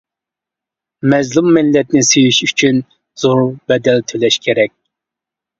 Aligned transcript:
مەزلۇم 1.13 1.49
مىللەتنى 1.57 2.01
سۆيۈش 2.11 2.39
ئۈچۈن 2.47 2.81
زور 3.25 3.45
بەدەل 3.73 4.03
تۆلەش 4.15 4.39
كېرەك. 4.49 4.75